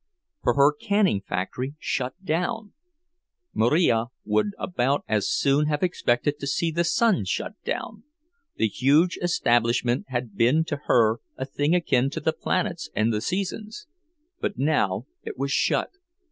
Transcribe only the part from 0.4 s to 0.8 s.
For her